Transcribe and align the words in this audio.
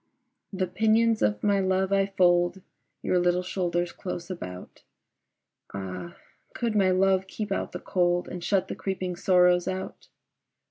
The 0.51 0.65
pinions 0.65 1.21
of 1.21 1.43
my 1.43 1.59
love 1.59 1.93
I 1.93 2.07
fold 2.07 2.63
Your 3.03 3.19
little 3.19 3.43
shoulders 3.43 3.91
close 3.91 4.31
about: 4.31 4.81
Ah 5.75 6.17
could 6.55 6.75
my 6.75 6.89
love 6.89 7.27
keep 7.27 7.51
out 7.51 7.71
the 7.71 7.79
cold 7.79 8.27
And 8.27 8.43
shut 8.43 8.67
the 8.67 8.73
creeping 8.75 9.15
sorrows 9.15 9.67
out! 9.67 10.07